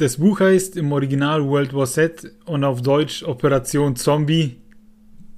das 0.00 0.16
Buch 0.16 0.40
heißt 0.40 0.76
im 0.76 0.90
Original 0.92 1.46
World 1.46 1.74
War 1.74 1.86
Z 1.86 2.32
und 2.46 2.64
auf 2.64 2.80
Deutsch 2.80 3.22
Operation 3.22 3.96
Zombie. 3.96 4.56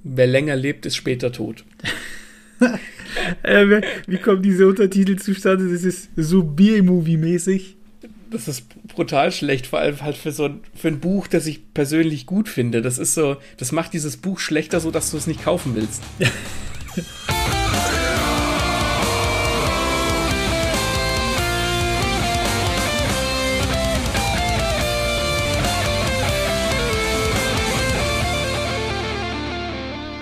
Wer 0.03 0.27
länger 0.27 0.55
lebt, 0.55 0.85
ist 0.85 0.95
später 0.95 1.31
tot. 1.31 1.65
äh, 3.43 3.81
wie 4.07 4.17
kommt 4.17 4.45
diese 4.45 4.67
Untertitel 4.67 5.17
zustande? 5.17 5.71
Das 5.71 5.83
ist 5.83 6.09
so 6.15 6.43
B-Movie-mäßig. 6.43 7.75
Das 8.31 8.47
ist 8.47 8.65
brutal 8.87 9.31
schlecht, 9.31 9.67
vor 9.67 9.79
allem 9.79 10.01
halt 10.01 10.17
für 10.17 10.31
so 10.31 10.45
ein, 10.45 10.61
für 10.73 10.87
ein 10.87 10.99
Buch, 10.99 11.27
das 11.27 11.45
ich 11.45 11.73
persönlich 11.73 12.25
gut 12.25 12.49
finde. 12.49 12.81
Das 12.81 12.97
ist 12.97 13.13
so, 13.13 13.37
das 13.57 13.71
macht 13.71 13.93
dieses 13.93 14.17
Buch 14.17 14.39
schlechter, 14.39 14.79
so 14.79 14.91
dass 14.91 15.11
du 15.11 15.17
es 15.17 15.27
nicht 15.27 15.43
kaufen 15.43 15.75
willst. 15.75 16.01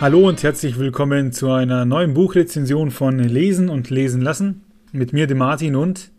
Hallo 0.02 0.28
und 0.28 0.42
herzlich 0.42 0.80
willkommen 0.80 1.32
zu 1.32 1.52
einer 1.52 1.86
neuen 1.86 2.16
Buchrezension 2.16 2.90
von 2.90 3.20
Lesen 3.20 3.70
und 3.70 3.92
Lesen 3.92 4.20
lassen. 4.20 4.64
Mit 4.92 5.14
mir, 5.14 5.28
dem 5.28 5.38
Martin 5.38 5.76
und 5.76 6.10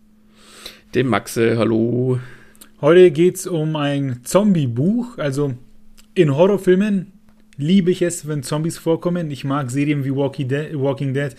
dem 0.95 1.09
Maxe. 1.09 1.59
Hallo. 1.59 2.21
Heute 2.81 3.11
geht 3.11 3.39
es 3.39 3.49
um 3.49 3.75
ein 3.75 4.21
Zombie-Buch. 4.23 5.19
Also 5.19 5.55
in 6.15 6.37
Horrorfilmen 6.37 7.11
liebe 7.57 7.91
ich 7.91 8.03
es, 8.03 8.29
wenn 8.29 8.45
Zombies 8.45 8.79
vorkommen. 8.79 9.33
Ich 9.33 9.43
mag 9.43 9.69
Serien 9.69 10.05
wie 10.05 10.15
Walking 10.15 10.47
Dead, 10.47 10.79
Walking 10.79 11.13
Dead 11.13 11.35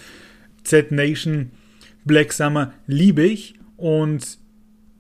Z 0.66 0.91
Nation, 0.91 1.52
Black 2.04 2.34
Summer, 2.34 2.74
liebe 2.88 3.24
ich. 3.24 3.54
Und 3.78 4.38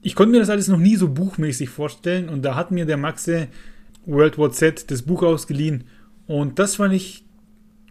ich 0.01 0.15
konnte 0.15 0.31
mir 0.31 0.39
das 0.39 0.49
alles 0.49 0.69
noch 0.69 0.79
nie 0.79 0.95
so 0.95 1.09
buchmäßig 1.09 1.67
vorstellen. 1.67 2.29
Und 2.29 2.43
da 2.45 2.55
hat 2.55 2.71
mir 2.71 2.85
der 2.85 2.95
Maxe 2.95 3.49
World 4.05 4.37
War 4.37 4.53
Z 4.53 4.89
das 4.89 5.01
Buch 5.01 5.23
ausgeliehen. 5.23 5.83
Und 6.25 6.57
das 6.57 6.77
fand 6.77 6.93
ich 6.93 7.25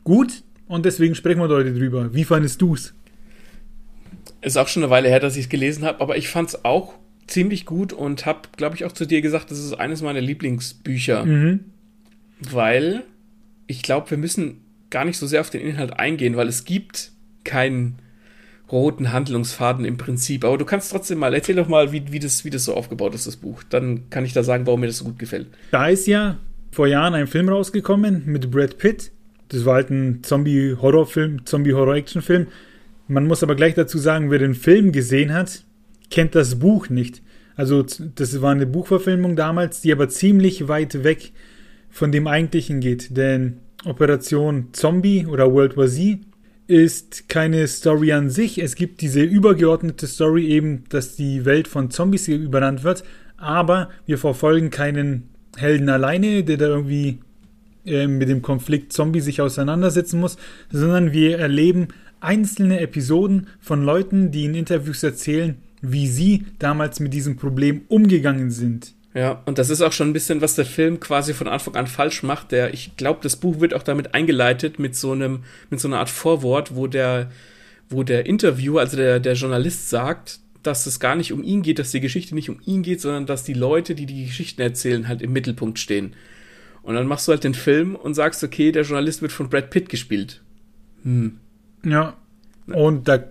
gut 0.05 0.43
und 0.67 0.87
deswegen 0.87 1.15
sprechen 1.15 1.41
wir 1.41 1.49
heute 1.49 1.75
drüber. 1.75 2.15
Wie 2.15 2.25
fandest 2.25 2.61
du 2.63 2.75
es? 2.75 2.95
Ist 4.41 4.57
auch 4.57 4.69
schon 4.69 4.83
eine 4.83 4.91
Weile 4.91 5.09
her, 5.09 5.21
dass 5.21 5.37
ich 5.37 5.45
es 5.45 5.49
gelesen 5.49 5.85
habe, 5.85 6.01
aber 6.01 6.17
ich 6.17 6.29
fand 6.29 6.49
es 6.49 6.65
auch 6.65 6.95
ziemlich 7.27 7.67
gut 7.67 7.93
und 7.93 8.27
habe, 8.27 8.49
glaube 8.57 8.77
ich, 8.77 8.85
auch 8.85 8.93
zu 8.93 9.07
dir 9.07 9.23
gesagt, 9.23 9.51
das 9.51 9.59
ist 9.59 9.75
eines 9.75 10.03
meiner 10.03 10.21
Lieblingsbücher. 10.21 11.25
Mhm. 11.25 11.61
Weil 12.51 13.05
ich 13.67 13.83
glaube, 13.83 14.11
wir 14.11 14.19
müssen 14.19 14.63
gar 14.91 15.05
nicht 15.05 15.19
so 15.19 15.27
sehr 15.27 15.41
auf 15.41 15.51
den 15.51 15.61
Inhalt 15.61 15.99
eingehen, 15.99 16.37
weil 16.37 16.49
es 16.49 16.65
gibt 16.65 17.13
keinen 17.45 17.99
roten 18.71 19.13
Handlungsfaden 19.13 19.85
im 19.85 19.97
Prinzip. 19.99 20.45
Aber 20.45 20.59
du 20.59 20.65
kannst 20.65 20.91
trotzdem 20.91 21.19
mal, 21.19 21.35
erzähl 21.35 21.57
doch 21.57 21.69
mal, 21.69 21.93
wie, 21.93 22.11
wie, 22.11 22.19
das, 22.19 22.45
wie 22.45 22.51
das 22.51 22.65
so 22.65 22.75
aufgebaut 22.75 23.15
ist, 23.15 23.27
das 23.27 23.37
Buch. 23.37 23.63
Dann 23.69 24.09
kann 24.11 24.25
ich 24.25 24.33
da 24.33 24.43
sagen, 24.43 24.67
warum 24.67 24.81
mir 24.81 24.87
das 24.87 24.99
so 24.99 25.05
gut 25.05 25.19
gefällt. 25.19 25.49
Da 25.71 25.89
ist 25.89 26.07
ja 26.07 26.39
vor 26.71 26.87
Jahren 26.87 27.15
ein 27.15 27.27
Film 27.27 27.49
rausgekommen 27.49 28.23
mit 28.27 28.51
Brad 28.51 28.79
Pitt 28.79 29.13
das 29.53 29.65
war 29.67 29.75
halt 29.75 29.91
ein 29.91 30.23
Zombie-Horrorfilm, 30.23 31.45
Zombie-Horror-Action-Film. 31.45 32.47
Man 33.09 33.27
muss 33.27 33.43
aber 33.43 33.55
gleich 33.55 33.75
dazu 33.75 33.99
sagen, 33.99 34.31
wer 34.31 34.39
den 34.39 34.55
Film 34.55 34.93
gesehen 34.93 35.35
hat, 35.35 35.65
kennt 36.11 36.35
das 36.35 36.59
Buch 36.59 36.89
nicht. 36.89 37.23
Also 37.55 37.85
das 38.15 38.41
war 38.41 38.53
eine 38.53 38.67
Buchverfilmung 38.67 39.37
damals, 39.37 39.83
die 39.83 39.93
aber 39.93 40.09
ziemlich 40.09 40.69
weit 40.69 41.05
weg 41.05 41.33
von 41.91 42.11
dem 42.11 42.27
eigentlichen 42.27 42.81
geht. 42.81 43.15
Denn 43.17 43.59
Operation 43.85 44.69
Zombie 44.73 45.27
oder 45.27 45.53
World 45.53 45.77
War 45.77 45.89
Z 45.89 46.21
ist 46.67 47.29
keine 47.29 47.67
Story 47.67 48.13
an 48.13 48.31
sich. 48.31 48.63
Es 48.63 48.75
gibt 48.75 49.03
diese 49.03 49.23
übergeordnete 49.23 50.07
Story 50.07 50.47
eben, 50.47 50.85
dass 50.89 51.17
die 51.17 51.45
Welt 51.45 51.69
von 51.69 51.91
Zombies 51.91 52.29
überrannt 52.29 52.85
wird. 52.85 53.05
Aber 53.37 53.91
wir 54.07 54.17
verfolgen 54.17 54.71
keinen 54.71 55.29
Helden 55.57 55.91
alleine, 55.91 56.45
der 56.45 56.57
da 56.57 56.67
irgendwie 56.69 57.19
äh, 57.85 58.07
mit 58.07 58.29
dem 58.29 58.43
Konflikt 58.43 58.93
Zombie 58.93 59.21
sich 59.21 59.41
auseinandersetzen 59.41 60.21
muss, 60.21 60.37
sondern 60.71 61.13
wir 61.13 61.39
erleben 61.39 61.89
einzelne 62.21 62.81
Episoden 62.81 63.49
von 63.61 63.83
Leuten, 63.83 64.31
die 64.31 64.45
in 64.45 64.55
Interviews 64.55 65.03
erzählen, 65.03 65.57
wie 65.81 66.07
sie 66.07 66.47
damals 66.59 67.01
mit 67.01 67.13
diesem 67.13 67.37
Problem 67.37 67.83
umgegangen 67.89 68.51
sind. 68.51 68.95
Ja, 69.15 69.43
und 69.45 69.59
das 69.59 69.69
ist 69.69 69.83
auch 69.83 69.93
schon 69.93 70.11
ein 70.11 70.13
bisschen, 70.15 70.41
was 70.41 70.55
der 70.55 70.65
Film 70.65 70.99
quasi 70.99 71.35
von 71.35 71.47
Anfang 71.47 71.75
an 71.75 71.87
falsch 71.87 72.23
macht. 72.23 72.53
Der, 72.53 72.73
ich 72.73 72.97
glaube, 72.97 73.21
das 73.23 73.37
Buch 73.37 73.61
wird 73.61 73.75
auch 73.75 73.83
damit 73.83 74.15
eingeleitet 74.15 74.79
mit 74.79 74.97
so 74.97 75.13
einem, 75.13 75.41
mit 75.69 75.81
so 75.81 75.89
einer 75.89 75.99
Art 75.99 76.09
Vorwort, 76.09 76.75
wo 76.75 76.87
der, 76.87 77.31
wo 77.91 78.05
der 78.05 78.25
Interviewer, 78.25 78.81
also 78.81 78.97
der, 78.97 79.21
der 79.21 79.35
Journalist 79.35 79.91
sagt, 79.91 80.39
dass 80.63 80.87
es 80.87 81.01
gar 81.01 81.15
nicht 81.15 81.33
um 81.33 81.43
ihn 81.43 81.63
geht, 81.63 81.79
dass 81.79 81.91
die 81.91 82.01
Geschichte 82.01 82.35
nicht 82.35 82.49
um 82.49 82.61
ihn 82.65 82.83
geht, 82.83 83.01
sondern 83.01 83.27
dass 83.27 83.45
die 83.45 83.53
Leute, 83.53 83.95
die 83.95 84.07
die 84.07 84.27
Geschichten 84.27 84.63
erzählen, 84.63 85.09
halt 85.09 85.21
im 85.21 85.33
Mittelpunkt 85.33 85.79
stehen. 85.79 86.15
Und 86.83 86.95
dann 86.95 87.07
machst 87.07 87.29
du 87.29 87.33
halt 87.33 87.45
den 87.45 87.55
Film 87.55 87.95
und 87.95 88.15
sagst, 88.15 88.43
okay, 88.43 88.73
der 88.73 88.83
Journalist 88.83 89.23
wird 89.23 89.33
von 89.33 89.49
Brad 89.49 89.71
Pitt 89.71 89.89
gespielt. 89.89 90.43
Hm. 91.03 91.39
Ja. 91.85 92.15
Und 92.67 93.09
da 93.09 93.25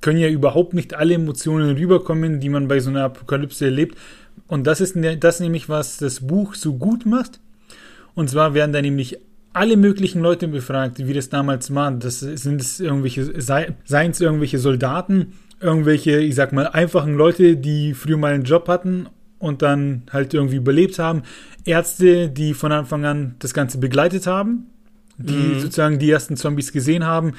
können 0.00 0.18
ja 0.18 0.28
überhaupt 0.28 0.74
nicht 0.74 0.94
alle 0.94 1.14
Emotionen 1.14 1.76
rüberkommen, 1.76 2.40
die 2.40 2.48
man 2.48 2.68
bei 2.68 2.80
so 2.80 2.90
einer 2.90 3.04
Apokalypse 3.04 3.66
erlebt. 3.66 3.98
Und 4.46 4.66
das 4.66 4.80
ist 4.80 4.96
ne, 4.96 5.16
das 5.16 5.40
nämlich, 5.40 5.68
was 5.68 5.98
das 5.98 6.26
Buch 6.26 6.54
so 6.54 6.74
gut 6.74 7.06
macht. 7.06 7.40
Und 8.14 8.28
zwar 8.30 8.54
werden 8.54 8.72
da 8.72 8.82
nämlich 8.82 9.18
alle 9.52 9.76
möglichen 9.76 10.20
Leute 10.20 10.48
befragt, 10.48 11.06
wie 11.06 11.12
das 11.12 11.28
damals 11.28 11.74
war. 11.74 11.90
Das 11.92 12.20
sind 12.20 12.60
es 12.60 12.80
irgendwelche, 12.80 13.40
seien 13.40 14.10
es 14.10 14.20
irgendwelche 14.20 14.58
Soldaten, 14.58 15.32
irgendwelche, 15.60 16.18
ich 16.20 16.34
sag 16.34 16.52
mal, 16.52 16.68
einfachen 16.68 17.16
Leute, 17.16 17.56
die 17.56 17.94
früher 17.94 18.16
mal 18.16 18.32
einen 18.32 18.44
Job 18.44 18.68
hatten 18.68 19.06
und 19.40 19.62
dann 19.62 20.02
halt 20.12 20.32
irgendwie 20.32 20.56
überlebt 20.56 21.00
haben. 21.00 21.22
Ärzte, 21.64 22.28
die 22.28 22.54
von 22.54 22.70
Anfang 22.70 23.04
an 23.04 23.34
das 23.40 23.52
Ganze 23.52 23.78
begleitet 23.78 24.28
haben, 24.28 24.66
die 25.18 25.32
mhm. 25.32 25.60
sozusagen 25.60 25.98
die 25.98 26.10
ersten 26.10 26.36
Zombies 26.36 26.72
gesehen 26.72 27.04
haben. 27.04 27.32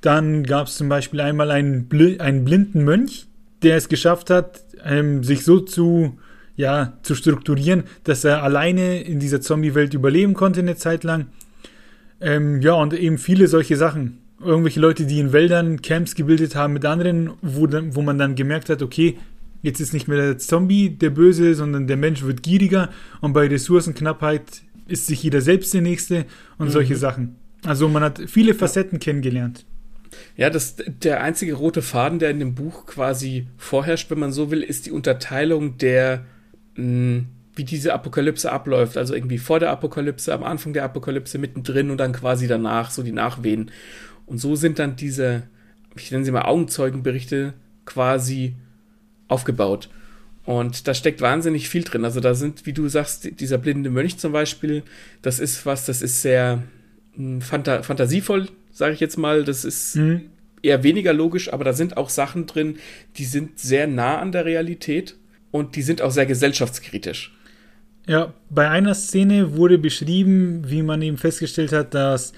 Dann 0.00 0.42
gab 0.42 0.66
es 0.66 0.76
zum 0.76 0.88
Beispiel 0.88 1.20
einmal 1.20 1.52
einen, 1.52 1.86
Bl 1.86 2.16
einen 2.18 2.44
blinden 2.44 2.82
Mönch, 2.82 3.26
der 3.62 3.76
es 3.76 3.88
geschafft 3.88 4.30
hat, 4.30 4.64
ähm, 4.84 5.22
sich 5.22 5.44
so 5.44 5.60
zu, 5.60 6.18
ja, 6.56 6.94
zu 7.02 7.14
strukturieren, 7.14 7.84
dass 8.02 8.24
er 8.24 8.42
alleine 8.42 9.02
in 9.02 9.20
dieser 9.20 9.40
Zombie-Welt 9.40 9.94
überleben 9.94 10.34
konnte 10.34 10.60
eine 10.60 10.76
Zeit 10.76 11.04
lang. 11.04 11.26
Ähm, 12.20 12.62
ja, 12.62 12.72
und 12.74 12.94
eben 12.94 13.18
viele 13.18 13.46
solche 13.46 13.76
Sachen. 13.76 14.18
Irgendwelche 14.40 14.80
Leute, 14.80 15.06
die 15.06 15.20
in 15.20 15.32
Wäldern 15.32 15.82
Camps 15.82 16.14
gebildet 16.14 16.56
haben 16.56 16.72
mit 16.72 16.84
anderen, 16.84 17.30
wo, 17.42 17.68
wo 17.70 18.02
man 18.02 18.18
dann 18.18 18.34
gemerkt 18.34 18.70
hat, 18.70 18.82
okay, 18.82 19.18
Jetzt 19.62 19.80
ist 19.80 19.92
nicht 19.92 20.08
mehr 20.08 20.18
der 20.18 20.38
Zombie 20.38 20.90
der 20.90 21.10
Böse, 21.10 21.54
sondern 21.54 21.86
der 21.86 21.96
Mensch 21.96 22.22
wird 22.22 22.42
gieriger 22.42 22.90
und 23.20 23.32
bei 23.32 23.46
Ressourcenknappheit 23.46 24.62
ist 24.88 25.06
sich 25.06 25.22
jeder 25.22 25.40
selbst 25.40 25.72
der 25.72 25.82
Nächste 25.82 26.26
und 26.58 26.66
mhm. 26.66 26.72
solche 26.72 26.96
Sachen. 26.96 27.36
Also 27.64 27.88
man 27.88 28.02
hat 28.02 28.20
viele 28.26 28.54
Facetten 28.54 28.98
ja. 28.98 29.04
kennengelernt. 29.04 29.64
Ja, 30.36 30.50
das, 30.50 30.76
der 30.76 31.22
einzige 31.22 31.54
rote 31.54 31.80
Faden, 31.80 32.18
der 32.18 32.30
in 32.30 32.40
dem 32.40 32.54
Buch 32.54 32.86
quasi 32.86 33.46
vorherrscht, 33.56 34.10
wenn 34.10 34.18
man 34.18 34.32
so 34.32 34.50
will, 34.50 34.62
ist 34.62 34.86
die 34.86 34.90
Unterteilung 34.90 35.78
der, 35.78 36.26
mh, 36.76 36.84
hm, 36.84 37.26
wie 37.54 37.64
diese 37.64 37.92
Apokalypse 37.92 38.50
abläuft. 38.50 38.96
Also 38.96 39.14
irgendwie 39.14 39.38
vor 39.38 39.60
der 39.60 39.70
Apokalypse, 39.70 40.32
am 40.32 40.42
Anfang 40.42 40.72
der 40.72 40.84
Apokalypse, 40.84 41.38
mittendrin 41.38 41.90
und 41.90 41.98
dann 41.98 42.12
quasi 42.12 42.46
danach, 42.46 42.90
so 42.90 43.02
die 43.02 43.12
Nachwehen. 43.12 43.70
Und 44.26 44.38
so 44.38 44.56
sind 44.56 44.78
dann 44.78 44.96
diese, 44.96 45.44
ich 45.96 46.10
nenne 46.10 46.24
sie 46.24 46.30
mal 46.30 46.42
Augenzeugenberichte, 46.42 47.54
quasi 47.84 48.56
aufgebaut. 49.32 49.88
Und 50.44 50.88
da 50.88 50.94
steckt 50.94 51.20
wahnsinnig 51.20 51.68
viel 51.68 51.84
drin. 51.84 52.04
Also 52.04 52.20
da 52.20 52.34
sind, 52.34 52.66
wie 52.66 52.72
du 52.72 52.88
sagst, 52.88 53.40
dieser 53.40 53.58
blinde 53.58 53.90
Mönch 53.90 54.18
zum 54.18 54.32
Beispiel, 54.32 54.82
das 55.22 55.38
ist 55.38 55.66
was, 55.66 55.86
das 55.86 56.02
ist 56.02 56.22
sehr 56.22 56.62
hm, 57.14 57.40
phanta 57.40 57.82
fantasievoll, 57.82 58.48
sage 58.72 58.94
ich 58.94 59.00
jetzt 59.00 59.18
mal. 59.18 59.44
Das 59.44 59.64
ist 59.64 59.96
mhm. 59.96 60.22
eher 60.62 60.82
weniger 60.82 61.12
logisch, 61.12 61.52
aber 61.52 61.64
da 61.64 61.72
sind 61.72 61.96
auch 61.96 62.08
Sachen 62.08 62.46
drin, 62.46 62.76
die 63.16 63.24
sind 63.24 63.58
sehr 63.58 63.86
nah 63.86 64.18
an 64.18 64.32
der 64.32 64.44
Realität 64.44 65.16
und 65.52 65.76
die 65.76 65.82
sind 65.82 66.02
auch 66.02 66.10
sehr 66.10 66.26
gesellschaftskritisch. 66.26 67.36
Ja, 68.08 68.34
bei 68.50 68.68
einer 68.68 68.94
Szene 68.94 69.56
wurde 69.56 69.78
beschrieben, 69.78 70.68
wie 70.68 70.82
man 70.82 71.02
eben 71.02 71.18
festgestellt 71.18 71.72
hat, 71.72 71.94
dass 71.94 72.32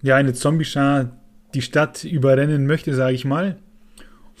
ja 0.00 0.14
eine 0.14 0.32
Zombie-Schar 0.32 1.10
die 1.54 1.62
Stadt 1.62 2.04
überrennen 2.04 2.66
möchte, 2.66 2.94
sage 2.94 3.14
ich 3.14 3.24
mal. 3.24 3.56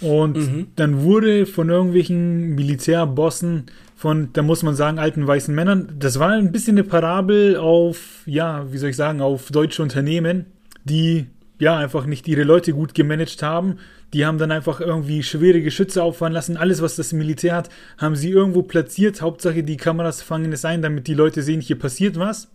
Und 0.00 0.36
mhm. 0.36 0.66
dann 0.76 1.02
wurde 1.02 1.46
von 1.46 1.68
irgendwelchen 1.68 2.54
Militärbossen, 2.54 3.66
von, 3.94 4.30
da 4.32 4.42
muss 4.42 4.64
man 4.64 4.74
sagen, 4.74 4.98
alten 4.98 5.26
weißen 5.26 5.54
Männern, 5.54 5.94
das 5.98 6.18
war 6.18 6.30
ein 6.30 6.50
bisschen 6.50 6.76
eine 6.76 6.84
Parabel 6.84 7.56
auf, 7.56 8.22
ja, 8.26 8.72
wie 8.72 8.78
soll 8.78 8.90
ich 8.90 8.96
sagen, 8.96 9.20
auf 9.20 9.50
deutsche 9.50 9.82
Unternehmen, 9.82 10.46
die 10.84 11.26
ja 11.60 11.76
einfach 11.76 12.06
nicht 12.06 12.26
ihre 12.26 12.42
Leute 12.42 12.72
gut 12.72 12.94
gemanagt 12.94 13.42
haben. 13.42 13.78
Die 14.12 14.26
haben 14.26 14.38
dann 14.38 14.50
einfach 14.50 14.80
irgendwie 14.80 15.22
schwere 15.22 15.62
Geschütze 15.62 16.02
auffahren 16.02 16.32
lassen. 16.32 16.56
Alles, 16.56 16.82
was 16.82 16.96
das 16.96 17.12
Militär 17.12 17.54
hat, 17.54 17.70
haben 17.96 18.16
sie 18.16 18.30
irgendwo 18.30 18.62
platziert. 18.62 19.22
Hauptsache, 19.22 19.62
die 19.62 19.76
Kameras 19.76 20.20
fangen 20.20 20.52
es 20.52 20.64
ein, 20.64 20.82
damit 20.82 21.06
die 21.06 21.14
Leute 21.14 21.42
sehen, 21.42 21.60
hier 21.60 21.78
passiert 21.78 22.18
was. 22.18 22.50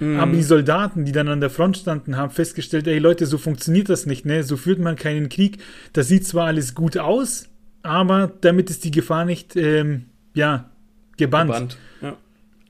Mhm. 0.00 0.18
Aber 0.18 0.32
die 0.32 0.42
Soldaten, 0.42 1.04
die 1.04 1.12
dann 1.12 1.28
an 1.28 1.40
der 1.40 1.50
Front 1.50 1.78
standen, 1.78 2.16
haben 2.16 2.30
festgestellt, 2.30 2.86
ey 2.86 2.98
Leute, 2.98 3.26
so 3.26 3.38
funktioniert 3.38 3.88
das 3.88 4.06
nicht, 4.06 4.24
ne? 4.24 4.42
So 4.42 4.56
führt 4.56 4.78
man 4.78 4.96
keinen 4.96 5.28
Krieg. 5.28 5.58
Das 5.92 6.08
sieht 6.08 6.26
zwar 6.26 6.46
alles 6.46 6.74
gut 6.74 6.98
aus, 6.98 7.48
aber 7.82 8.32
damit 8.40 8.70
ist 8.70 8.84
die 8.84 8.90
Gefahr 8.90 9.24
nicht, 9.24 9.56
ähm, 9.56 10.06
ja, 10.34 10.70
gebannt. 11.16 11.50
gebannt 11.50 11.78
ja. 12.00 12.16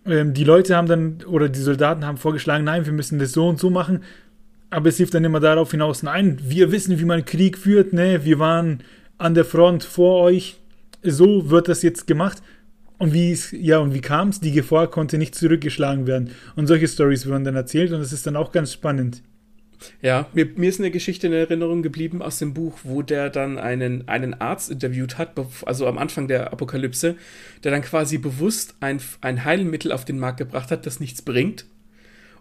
ähm, 0.07 0.35
die 0.35 0.45
Leute 0.45 0.77
haben 0.77 0.89
dann, 0.89 1.25
oder 1.27 1.49
die 1.49 1.61
Soldaten 1.61 2.05
haben 2.05 2.19
vorgeschlagen, 2.19 2.65
nein, 2.65 2.85
wir 2.85 2.93
müssen 2.93 3.19
das 3.19 3.33
so 3.33 3.49
und 3.49 3.59
so 3.59 3.71
machen. 3.71 4.03
Aber 4.71 4.89
es 4.89 4.99
lief 4.99 5.11
dann 5.11 5.25
immer 5.25 5.41
darauf 5.41 5.71
hinaus, 5.71 6.03
nein, 6.03 6.39
wir 6.43 6.73
wissen, 6.73 6.99
wie 6.99 7.05
man 7.05 7.25
Krieg 7.25 7.57
führt, 7.57 7.93
ne? 7.93 8.25
Wir 8.25 8.39
waren 8.39 8.83
an 9.19 9.35
der 9.35 9.45
Front 9.45 9.85
vor 9.85 10.21
euch. 10.21 10.61
So 11.03 11.51
wird 11.51 11.69
das 11.69 11.83
jetzt 11.83 12.07
gemacht. 12.07 12.43
Und 12.99 13.13
wie 13.13 13.37
ja, 13.53 13.79
und 13.79 13.93
wie 13.93 14.01
kam 14.01 14.29
es? 14.29 14.41
Die 14.41 14.53
Gefahr 14.53 14.89
konnte 14.89 15.19
nicht 15.19 15.35
zurückgeschlagen 15.35 16.07
werden. 16.07 16.31
Und 16.57 16.67
solche 16.67 16.89
Stories 16.89 17.27
wurden 17.27 17.45
dann 17.45 17.57
erzählt 17.57 17.93
und 17.93 17.99
das 18.01 18.13
ist 18.13 18.27
dann 18.27 18.37
auch 18.37 18.53
ganz 18.53 18.73
spannend. 18.73 19.23
Ja, 20.01 20.29
mir, 20.33 20.47
mir 20.57 20.69
ist 20.69 20.81
eine 20.81 20.91
Geschichte 20.91 21.27
in 21.27 21.33
Erinnerung 21.33 21.83
geblieben 21.83 22.23
aus 22.23 22.39
dem 22.39 22.55
Buch, 22.55 22.79
wo 22.85 23.03
der 23.03 23.29
dann 23.29 23.59
einen, 23.59 24.09
einen 24.09 24.33
Arzt 24.35 24.71
interviewt 24.71 25.19
hat, 25.19 25.33
also 25.67 25.87
am 25.87 25.99
Anfang 25.99 26.29
der 26.29 26.53
Apokalypse, 26.53 27.17
der 27.65 27.73
dann 27.73 27.83
quasi 27.83 28.17
bewusst 28.17 28.77
ein, 28.81 29.01
ein 29.21 29.45
Heilmittel 29.45 29.93
auf 29.93 30.05
den 30.05 30.19
Markt 30.19 30.39
gebracht 30.39 30.71
hat, 30.71 30.87
das 30.87 31.01
nichts 31.01 31.21
bringt 31.21 31.67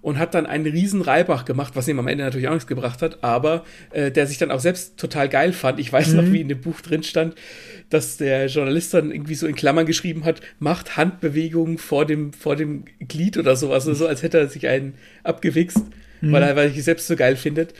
und 0.04 0.20
hat 0.20 0.36
dann 0.36 0.46
einen 0.46 0.66
riesen 0.66 1.02
Reibach 1.02 1.46
gemacht, 1.46 1.78
was 1.78 1.88
ihm 1.88 1.98
am 1.98 2.08
Ende 2.08 2.26
natürlich 2.26 2.50
auch 2.50 2.54
nichts 2.54 2.68
gebracht 2.68 3.02
hat, 3.02 3.24
aber 3.24 3.64
äh, 3.92 4.12
der 4.12 4.28
sich 4.28 4.38
dann 4.38 4.52
auch 4.52 4.60
selbst 4.60 4.98
total 4.98 5.30
geil 5.30 5.54
fand. 5.54 5.80
Ich 5.80 5.92
weiß 5.92 6.10
mhm. 6.10 6.16
noch, 6.18 6.32
wie 6.34 6.42
in 6.42 6.50
dem 6.50 6.60
Buch 6.60 6.82
drin 6.82 7.04
stand, 7.04 7.36
dass 7.90 8.18
der 8.18 8.48
Journalist 8.48 8.94
dann 8.94 9.12
irgendwie 9.12 9.36
so 9.36 9.48
in 9.48 9.56
Klammern 9.56 9.86
geschrieben 9.86 10.26
hat, 10.26 10.42
macht 10.60 10.98
Handbewegungen 10.98 11.78
vor 11.78 12.06
dem, 12.06 12.34
vor 12.34 12.58
dem 12.58 12.84
Glied 13.00 13.38
oder 13.38 13.56
sowas, 13.56 13.88
also 13.88 13.94
so 13.94 14.08
als 14.08 14.24
hätte 14.24 14.40
er 14.40 14.50
sich 14.50 14.68
einen 14.68 14.96
abgewichst, 15.24 15.86
mhm. 16.20 16.34
weil 16.34 16.44
er 16.44 16.58
weil 16.58 16.70
ich 16.70 16.84
selbst 16.84 17.08
so 17.08 17.16
geil 17.16 17.38
findet. 17.38 17.74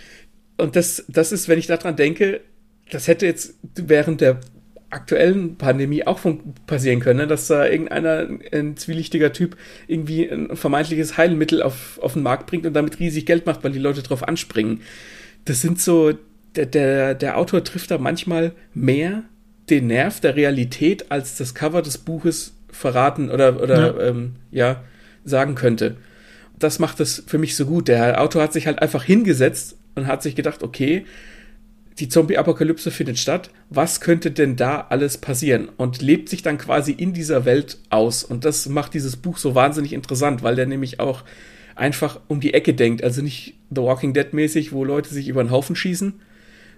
Und 0.56 0.78
das, 0.78 1.04
das 1.10 1.34
ist, 1.34 1.50
wenn 1.50 1.60
ich 1.60 1.68
daran 1.68 1.98
denke, 1.98 2.40
das 2.90 3.10
hätte 3.10 3.26
jetzt 3.26 3.56
während 3.76 4.22
der 4.22 4.40
aktuellen 4.94 5.58
Pandemie 5.58 6.06
auch 6.06 6.20
von, 6.20 6.54
passieren 6.68 7.00
können, 7.00 7.20
ne? 7.20 7.28
dass 7.28 7.48
da 7.48 7.66
irgendeiner, 7.66 8.28
ein 8.52 8.78
zwielichtiger 8.78 9.34
Typ, 9.34 9.58
irgendwie 9.88 10.30
ein 10.30 10.56
vermeintliches 10.56 11.18
Heilmittel 11.18 11.62
auf, 11.62 12.00
auf 12.02 12.14
den 12.14 12.24
Markt 12.24 12.48
bringt 12.48 12.66
und 12.66 12.74
damit 12.74 13.00
riesig 13.00 13.26
Geld 13.26 13.46
macht, 13.46 13.64
weil 13.64 13.72
die 13.72 13.80
Leute 13.80 14.04
drauf 14.04 14.28
anspringen. 14.28 14.82
Das 15.46 15.62
sind 15.62 15.82
so, 15.82 16.14
der, 16.56 16.66
der, 16.68 17.16
der 17.16 17.38
Autor 17.38 17.64
trifft 17.64 17.92
da 17.92 17.98
manchmal 17.98 18.54
mehr 18.74 19.24
den 19.70 19.88
Nerv 19.88 20.20
der 20.20 20.36
Realität, 20.36 21.12
als 21.12 21.38
das 21.38 21.56
Cover 21.56 21.82
des 21.82 21.98
Buches 21.98 22.54
verraten 22.70 23.30
oder, 23.30 23.62
oder 23.62 23.98
ja. 23.98 24.10
Ähm, 24.10 24.36
ja 24.52 24.84
sagen 25.24 25.56
könnte. 25.56 25.98
Das 26.60 26.80
macht 26.80 27.00
es 27.00 27.24
für 27.28 27.38
mich 27.38 27.56
so 27.56 27.66
gut. 27.66 27.88
Der 27.88 28.22
Autor 28.22 28.44
hat 28.44 28.54
sich 28.54 28.68
halt 28.68 28.82
einfach 28.82 29.04
hingesetzt 29.04 29.78
und 29.96 30.08
hat 30.08 30.24
sich 30.24 30.36
gedacht, 30.36 30.64
okay, 30.64 31.06
die 32.00 32.10
Zombie-Apokalypse 32.10 32.92
findet 32.92 33.20
statt. 33.20 33.50
Was 33.70 34.02
könnte 34.02 34.32
denn 34.32 34.56
da 34.56 34.88
alles 34.90 35.18
passieren? 35.18 35.70
Und 35.78 36.02
lebt 36.02 36.30
sich 36.30 36.42
dann 36.42 36.58
quasi 36.58 36.92
in 36.92 37.14
dieser 37.14 37.46
Welt 37.46 37.78
aus. 37.90 38.24
Und 38.24 38.46
das 38.46 38.68
macht 38.68 38.94
dieses 38.94 39.16
Buch 39.16 39.38
so 39.38 39.56
wahnsinnig 39.56 39.94
interessant, 39.94 40.44
weil 40.44 40.56
der 40.56 40.66
nämlich 40.66 41.00
auch 41.00 41.24
einfach 41.76 42.20
um 42.28 42.40
die 42.40 42.54
Ecke 42.54 42.74
denkt. 42.74 43.04
Also 43.04 43.22
nicht 43.22 43.56
The 43.70 43.82
Walking 43.82 44.14
Dead 44.14 44.34
mäßig, 44.34 44.72
wo 44.72 44.84
Leute 44.84 45.14
sich 45.14 45.28
über 45.28 45.44
den 45.44 45.52
Haufen 45.52 45.76
schießen, 45.76 46.14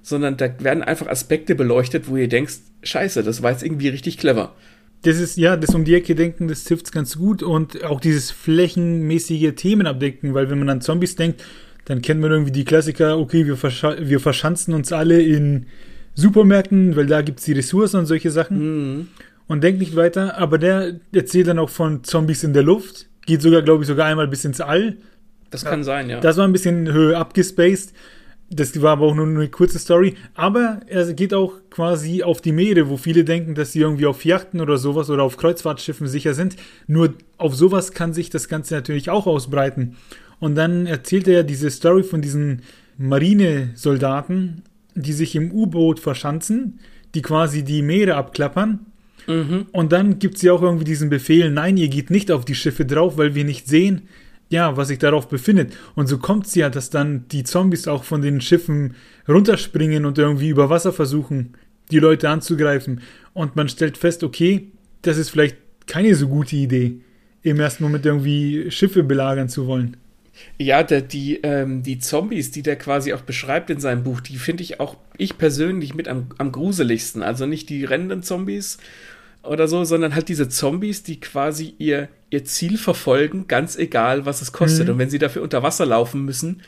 sondern 0.01 0.37
da 0.37 0.49
werden 0.59 0.83
einfach 0.83 1.07
Aspekte 1.07 1.55
beleuchtet, 1.55 2.07
wo 2.07 2.17
ihr 2.17 2.29
denkst, 2.29 2.55
scheiße, 2.83 3.23
das 3.23 3.41
war 3.41 3.51
jetzt 3.51 3.63
irgendwie 3.63 3.89
richtig 3.89 4.17
clever. 4.17 4.53
Das 5.01 5.17
ist, 5.17 5.37
ja, 5.37 5.55
das 5.55 5.75
um 5.75 5.85
die 5.85 5.93
Ecke 5.93 6.15
denken, 6.15 6.47
das 6.47 6.63
trifft 6.63 6.91
ganz 6.91 7.17
gut 7.17 7.43
und 7.43 7.83
auch 7.83 7.99
dieses 7.99 8.31
flächenmäßige 8.31 9.53
Themenabdecken, 9.55 10.33
weil 10.33 10.49
wenn 10.49 10.59
man 10.59 10.69
an 10.69 10.81
Zombies 10.81 11.15
denkt, 11.15 11.43
dann 11.85 12.01
kennt 12.01 12.21
man 12.21 12.31
irgendwie 12.31 12.51
die 12.51 12.65
Klassiker, 12.65 13.17
okay, 13.17 13.45
wir, 13.45 13.57
versch 13.57 13.83
wir 13.83 14.19
verschanzen 14.19 14.73
uns 14.73 14.91
alle 14.91 15.21
in 15.21 15.67
Supermärkten, 16.15 16.95
weil 16.95 17.05
da 17.05 17.21
gibt 17.21 17.39
es 17.39 17.45
die 17.45 17.53
Ressourcen 17.53 17.99
und 17.99 18.05
solche 18.05 18.31
Sachen. 18.31 18.57
Mhm. 18.97 19.07
Und 19.47 19.63
denkt 19.63 19.79
nicht 19.79 19.95
weiter, 19.95 20.39
aber 20.39 20.57
der 20.57 20.95
erzählt 21.13 21.47
dann 21.47 21.59
auch 21.59 21.69
von 21.69 22.03
Zombies 22.03 22.43
in 22.43 22.53
der 22.53 22.63
Luft. 22.63 23.07
Geht 23.27 23.43
sogar, 23.43 23.61
glaube 23.61 23.83
ich, 23.83 23.87
sogar 23.87 24.07
einmal 24.07 24.27
bis 24.27 24.43
ins 24.43 24.59
All. 24.59 24.97
Das 25.51 25.63
kann 25.63 25.83
sein, 25.83 26.09
ja. 26.09 26.19
Das 26.19 26.37
war 26.37 26.47
ein 26.47 26.51
bisschen 26.51 26.91
höher 26.91 27.19
abgespaced. 27.19 27.93
Das 28.49 28.79
war 28.81 28.93
aber 28.93 29.05
auch 29.05 29.15
nur 29.15 29.27
eine 29.27 29.47
kurze 29.49 29.77
Story. 29.77 30.15
Aber 30.33 30.79
er 30.87 31.13
geht 31.13 31.33
auch 31.33 31.53
quasi 31.69 32.23
auf 32.23 32.41
die 32.41 32.51
Meere, 32.51 32.89
wo 32.89 32.97
viele 32.97 33.23
denken, 33.23 33.53
dass 33.53 33.71
sie 33.71 33.81
irgendwie 33.81 34.07
auf 34.07 34.25
Yachten 34.25 34.61
oder 34.61 34.77
sowas 34.77 35.09
oder 35.09 35.23
auf 35.23 35.37
Kreuzfahrtschiffen 35.37 36.07
sicher 36.07 36.33
sind. 36.33 36.55
Nur 36.87 37.13
auf 37.37 37.55
sowas 37.55 37.91
kann 37.91 38.13
sich 38.13 38.31
das 38.31 38.47
Ganze 38.47 38.73
natürlich 38.73 39.09
auch 39.11 39.27
ausbreiten. 39.27 39.95
Und 40.45 40.53
dann 40.53 40.85
erzählt 40.85 41.27
er 41.27 41.43
diese 41.43 41.71
Story 41.71 42.03
von 42.03 42.21
diesen 42.21 42.61
Marinesoldaten, 42.99 44.61
die 44.93 45.11
sich 45.11 45.35
im 45.35 45.51
U-Boot 45.51 45.99
verschanzen, 45.99 46.79
die 47.15 47.23
quasi 47.23 47.63
die 47.63 47.81
Meere 47.81 48.13
abklappern. 48.13 48.85
Mhm. 49.25 49.65
Und 49.71 49.91
dann 49.91 50.19
gibt 50.19 50.35
es 50.35 50.43
ja 50.43 50.53
auch 50.53 50.61
irgendwie 50.61 50.83
diesen 50.83 51.09
Befehl, 51.09 51.49
nein, 51.49 51.77
ihr 51.77 51.87
geht 51.87 52.11
nicht 52.11 52.29
auf 52.31 52.45
die 52.45 52.53
Schiffe 52.53 52.85
drauf, 52.85 53.17
weil 53.17 53.33
wir 53.33 53.43
nicht 53.43 53.67
sehen, 53.67 54.03
ja, 54.49 54.77
was 54.77 54.89
sich 54.89 54.99
darauf 54.99 55.29
befindet. 55.29 55.75
Und 55.95 56.05
so 56.05 56.19
kommt 56.19 56.45
es 56.45 56.53
ja, 56.53 56.69
dass 56.69 56.91
dann 56.91 57.27
die 57.29 57.43
Zombies 57.43 57.87
auch 57.87 58.03
von 58.03 58.21
den 58.21 58.39
Schiffen 58.39 58.93
runterspringen 59.27 60.05
und 60.05 60.19
irgendwie 60.19 60.49
über 60.49 60.69
Wasser 60.69 60.93
versuchen, 60.93 61.55
die 61.89 61.97
Leute 61.97 62.29
anzugreifen. 62.29 63.01
Und 63.33 63.55
man 63.55 63.67
stellt 63.67 63.97
fest, 63.97 64.23
okay, 64.23 64.67
das 65.01 65.17
ist 65.17 65.31
vielleicht 65.31 65.57
keine 65.87 66.13
so 66.13 66.27
gute 66.27 66.55
Idee, 66.55 66.99
im 67.41 67.59
ersten 67.59 67.83
Moment 67.83 68.05
irgendwie 68.05 68.69
Schiffe 68.69 69.01
belagern 69.01 69.49
zu 69.49 69.65
wollen. 69.65 69.97
Ja, 70.57 70.83
der, 70.83 71.01
die, 71.01 71.37
ähm, 71.43 71.83
die 71.83 71.99
Zombies, 71.99 72.51
die 72.51 72.61
der 72.61 72.75
quasi 72.75 73.13
auch 73.13 73.21
beschreibt 73.21 73.69
in 73.69 73.79
seinem 73.79 74.03
Buch, 74.03 74.21
die 74.21 74.37
finde 74.37 74.63
ich 74.63 74.79
auch, 74.79 74.97
ich 75.17 75.37
persönlich 75.37 75.93
mit 75.95 76.07
am, 76.07 76.27
am 76.37 76.51
gruseligsten. 76.51 77.23
Also 77.23 77.45
nicht 77.45 77.69
die 77.69 77.85
rennenden 77.85 78.23
Zombies 78.23 78.77
oder 79.43 79.67
so, 79.67 79.83
sondern 79.83 80.15
halt 80.15 80.29
diese 80.29 80.49
Zombies, 80.49 81.03
die 81.03 81.19
quasi 81.19 81.75
ihr, 81.77 82.09
ihr 82.29 82.45
Ziel 82.45 82.77
verfolgen, 82.77 83.47
ganz 83.47 83.75
egal, 83.77 84.25
was 84.25 84.41
es 84.41 84.51
kostet. 84.51 84.87
Mhm. 84.87 84.93
Und 84.93 84.99
wenn 84.99 85.09
sie 85.09 85.19
dafür 85.19 85.41
unter 85.41 85.63
Wasser 85.63 85.85
laufen 85.85 86.25
müssen, 86.25 86.61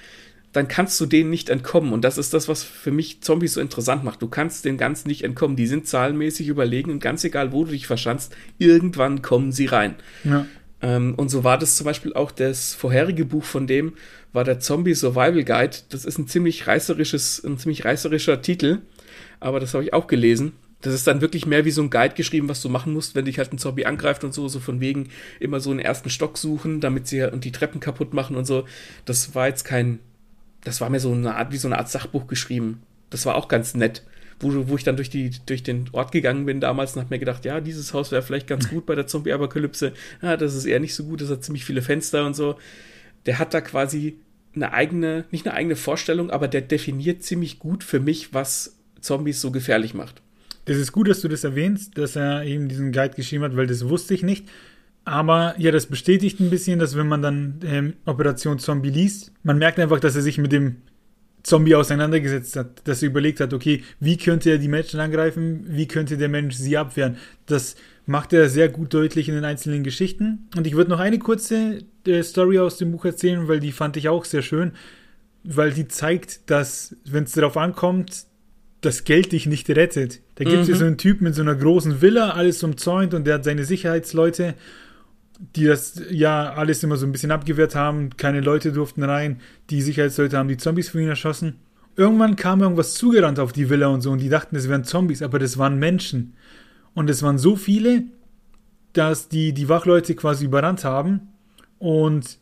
dann 0.54 0.68
kannst 0.68 1.00
du 1.00 1.06
denen 1.06 1.30
nicht 1.30 1.50
entkommen. 1.50 1.94
Und 1.94 2.04
das 2.04 2.18
ist 2.18 2.34
das, 2.34 2.48
was 2.48 2.64
für 2.64 2.92
mich 2.92 3.22
Zombies 3.22 3.54
so 3.54 3.62
interessant 3.62 4.04
macht. 4.04 4.22
Du 4.22 4.28
kannst 4.28 4.66
den 4.66 4.78
ganz 4.78 5.06
nicht 5.06 5.24
entkommen. 5.24 5.56
Die 5.56 5.68
sind 5.68 5.88
zahlenmäßig 5.88 6.48
überlegen 6.48 6.92
und 6.92 7.00
ganz 7.00 7.24
egal, 7.24 7.52
wo 7.52 7.66
du 7.66 7.72
dich 7.72 7.86
verschanzt, 7.86 8.36
irgendwann 8.58 9.22
kommen 9.22 9.52
sie 9.52 9.66
rein. 9.66 9.96
Ja. 10.24 10.46
Ähm, 10.82 11.16
und 11.16 11.30
so 11.30 11.44
war 11.44 11.58
das 11.58 11.76
zum 11.76 11.86
Beispiel 11.86 12.14
auch 12.14 12.32
das 12.32 12.74
vorherige 12.74 13.26
Buch 13.26 13.44
von 13.44 13.68
dem, 13.68 13.94
war 14.34 14.44
der 14.44 14.60
Zombie 14.60 14.94
Survival 14.94 15.44
Guide. 15.44 15.78
Das 15.90 16.06
ist 16.06 16.18
ein 16.18 16.28
ziemlich 16.28 16.68
reißerisches, 16.68 17.44
ein 17.44 17.58
ziemlich 17.58 17.86
reißerischer 17.86 18.42
Titel, 18.42 18.80
aber 19.40 19.60
das 19.60 19.74
habe 19.74 19.84
ich 19.84 19.94
auch 19.94 20.08
gelesen. 20.08 20.54
Das 20.82 20.94
ist 20.94 21.08
dann 21.08 21.22
wirklich 21.22 21.48
mehr 21.48 21.66
wie 21.66 21.72
so 21.72 21.82
ein 21.82 21.90
Guide 21.90 22.14
geschrieben, 22.14 22.50
was 22.50 22.62
du 22.62 22.70
machen 22.70 22.94
musst, 22.94 23.16
wenn 23.16 23.26
dich 23.26 23.40
halt 23.40 23.52
ein 23.52 23.58
Zombie 23.58 23.88
angreift 23.88 24.24
und 24.24 24.34
so, 24.34 24.48
so 24.48 24.60
von 24.60 24.80
wegen 24.80 25.10
immer 25.40 25.60
so 25.60 25.72
einen 25.72 25.80
ersten 25.80 26.12
Stock 26.12 26.38
suchen, 26.38 26.82
damit 26.82 27.08
sie 27.08 27.24
und 27.24 27.44
die 27.44 27.52
Treppen 27.52 27.80
kaputt 27.80 28.14
machen 28.14 28.36
und 28.36 28.46
so. 28.46 28.66
Das 29.06 29.34
war 29.34 29.48
jetzt 29.48 29.64
kein, 29.64 30.00
das 30.64 30.80
war 30.80 30.92
mir 30.92 31.00
so 31.00 31.12
eine 31.12 31.36
Art, 31.36 31.52
wie 31.52 31.58
so 31.58 31.68
eine 31.68 31.80
Art 31.80 31.90
Sachbuch 31.90 32.28
geschrieben. 32.28 32.84
Das 33.10 33.26
war 33.26 33.36
auch 33.36 33.48
ganz 33.48 33.74
nett 33.74 34.04
wo, 34.40 34.68
wo 34.68 34.76
ich 34.76 34.84
dann 34.84 34.96
durch, 34.96 35.10
die, 35.10 35.32
durch 35.46 35.64
den 35.64 35.86
Ort 35.92 36.12
gegangen 36.12 36.46
bin 36.46 36.60
damals 36.60 36.96
und 36.96 37.02
habe 37.02 37.14
mir 37.14 37.20
gedacht, 37.20 37.46
ja, 37.46 37.60
dieses 37.60 37.94
Haus 37.94 38.12
wäre 38.12 38.22
vielleicht 38.22 38.48
ganz 38.48 38.70
gut 38.70 38.86
bei 38.86 38.96
der 38.96 39.08
Zombie-Apokalypse. 39.08 39.94
Ja, 40.22 40.38
das 40.38 40.56
ist 40.56 40.66
eher 40.66 40.80
nicht 40.80 40.96
so 40.96 41.06
gut, 41.06 41.22
das 41.22 41.30
hat 41.30 41.44
ziemlich 41.44 41.66
viele 41.66 41.82
Fenster 41.82 42.26
und 42.26 42.36
so. 42.36 42.58
Der 43.26 43.40
hat 43.40 43.54
da 43.54 43.62
quasi 43.62 44.18
eine 44.56 44.74
eigene, 44.74 45.26
nicht 45.32 45.48
eine 45.48 45.56
eigene 45.56 45.76
Vorstellung, 45.76 46.30
aber 46.30 46.48
der 46.48 46.62
definiert 46.62 47.24
ziemlich 47.24 47.60
gut 47.60 47.84
für 47.84 48.00
mich, 48.00 48.34
was 48.34 48.78
Zombies 49.02 49.42
so 49.42 49.52
gefährlich 49.52 49.94
macht. 49.94 50.22
Das 50.66 50.78
ist 50.78 50.92
gut, 50.92 51.08
dass 51.08 51.22
du 51.22 51.28
das 51.28 51.44
erwähnst, 51.44 51.98
dass 51.98 52.16
er 52.16 52.44
eben 52.44 52.68
diesen 52.68 52.92
Guide 52.92 53.16
geschrieben 53.16 53.44
hat, 53.44 53.56
weil 53.56 53.68
das 53.68 53.88
wusste 53.88 54.14
ich 54.14 54.24
nicht. 54.24 54.48
Aber 55.06 55.56
ja, 55.58 55.72
das 55.72 55.86
bestätigt 55.86 56.42
ein 56.42 56.50
bisschen, 56.50 56.80
dass 56.80 56.98
wenn 56.98 57.08
man 57.08 57.22
dann 57.22 57.60
ähm, 57.66 57.94
Operation 58.06 58.60
Zombie 58.60 58.90
liest, 58.90 59.32
man 59.44 59.58
merkt 59.58 59.80
einfach, 59.80 60.02
dass 60.02 60.18
er 60.18 60.22
sich 60.22 60.38
mit 60.38 60.52
dem 60.52 60.82
Zombie 61.48 61.76
auseinandergesetzt 61.76 62.58
hat, 62.58 62.86
dass 62.90 63.02
er 63.02 63.08
überlegt 63.08 63.40
hat, 63.40 63.54
okay, 63.54 63.82
wie 64.02 64.18
könnte 64.18 64.50
er 64.50 64.58
die 64.58 64.68
Menschen 64.68 65.00
angreifen, 65.00 65.66
wie 65.70 65.88
könnte 65.88 66.18
der 66.18 66.28
Mensch 66.28 66.56
sie 66.56 66.76
abwehren. 66.76 67.16
Das 67.46 67.78
macht 68.06 68.34
er 68.34 68.50
sehr 68.50 68.68
gut 68.68 68.94
deutlich 68.94 69.30
in 69.30 69.36
den 69.36 69.46
einzelnen 69.46 69.86
Geschichten. 69.86 70.50
Und 70.58 70.68
ich 70.68 70.76
würde 70.76 70.90
noch 70.90 71.00
eine 71.00 71.20
kurze 71.20 71.86
äh, 72.06 72.22
Story 72.22 72.60
aus 72.60 72.78
dem 72.78 72.92
Buch 72.92 73.06
erzählen, 73.06 73.48
weil 73.48 73.62
die 73.62 73.72
fand 73.72 73.96
ich 73.96 74.10
auch 74.10 74.26
sehr 74.26 74.42
schön, 74.42 74.74
weil 75.46 75.72
die 75.72 75.88
zeigt, 75.88 76.50
dass, 76.50 76.98
wenn 77.06 77.24
es 77.24 77.32
darauf 77.32 77.56
ankommt, 77.56 78.26
das 78.82 79.06
Geld 79.06 79.32
dich 79.32 79.46
nicht 79.46 79.70
rettet. 79.70 80.20
Da 80.36 80.44
gibt 80.44 80.64
es 80.64 80.68
mhm. 80.68 80.76
so 80.76 80.86
einen 80.86 80.98
Typ 80.98 81.22
mit 81.22 81.34
so 81.34 81.44
einer 81.44 81.56
großen 81.56 82.02
Villa, 82.02 82.32
alles 82.32 82.62
umzäunt 82.62 83.14
und 83.14 83.26
der 83.26 83.36
hat 83.36 83.46
seine 83.46 83.64
Sicherheitsleute 83.64 84.56
die 85.40 85.66
das 85.66 86.02
ja 86.10 86.54
alles 86.54 86.84
immer 86.84 86.98
so 86.98 87.06
ein 87.06 87.12
bisschen 87.12 87.32
abgewehrt 87.32 87.76
haben. 87.76 88.10
Keine 88.18 88.42
Leute 88.42 88.72
durften 88.72 89.04
rein. 89.04 89.40
Die 89.70 89.82
Sicherheitsleute 89.82 90.38
haben 90.38 90.50
die 90.50 90.58
Zombies 90.58 90.90
von 90.90 91.02
ihnen 91.02 91.10
erschossen. 91.10 91.58
Irgendwann 91.96 92.36
kam 92.36 92.62
irgendwas 92.62 92.94
zugerannt 92.94 93.40
auf 93.40 93.54
die 93.54 93.70
Villa 93.70 93.88
und 93.88 94.02
so 94.02 94.12
und 94.12 94.20
die 94.20 94.30
dachten, 94.30 94.56
es 94.56 94.70
wären 94.70 94.84
Zombies, 94.84 95.22
aber 95.22 95.40
das 95.40 95.58
waren 95.58 95.80
Menschen. 95.80 96.34
Und 96.94 97.10
es 97.10 97.24
waren 97.24 97.38
so 97.38 97.56
viele, 97.56 98.04
dass 98.94 99.30
die, 99.30 99.54
die 99.54 99.70
Wachleute 99.70 100.16
quasi 100.16 100.46
überrannt 100.46 100.84
haben 100.84 101.22
und 101.80 102.38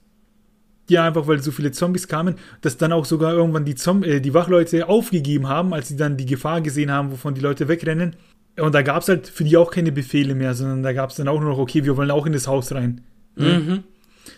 ja, 0.90 1.06
einfach 1.06 1.28
weil 1.28 1.42
so 1.42 1.52
viele 1.52 1.72
Zombies 1.72 2.08
kamen, 2.08 2.36
dass 2.62 2.78
dann 2.78 2.92
auch 2.92 3.06
sogar 3.06 3.34
irgendwann 3.34 3.66
die, 3.66 3.76
Zom 3.76 4.04
äh, 4.04 4.20
die 4.20 4.34
Wachleute 4.34 4.88
aufgegeben 4.88 5.48
haben, 5.48 5.74
als 5.74 5.88
sie 5.88 5.98
dann 5.98 6.16
die 6.16 6.28
Gefahr 6.28 6.62
gesehen 6.62 6.92
haben, 6.92 7.12
wovon 7.12 7.34
die 7.34 7.42
Leute 7.42 7.68
wegrennen 7.68 8.16
Und 8.58 8.74
da 8.74 8.82
gab 8.82 9.02
es 9.02 9.10
halt 9.10 9.28
für 9.28 9.44
die 9.44 9.58
auch 9.58 9.70
keine 9.70 9.92
Befehle 9.92 10.34
mehr, 10.34 10.54
sondern 10.54 10.82
da 10.82 10.94
gab 10.94 11.10
es 11.10 11.18
dann 11.18 11.28
auch 11.28 11.40
nur 11.40 11.50
noch, 11.50 11.58
okay, 11.58 11.84
wir 11.84 11.98
wollen 11.98 12.12
auch 12.12 12.26
in 12.26 12.34
das 12.34 12.48
Haus 12.48 12.72
rein. 12.74 13.02
Mhm. 13.36 13.84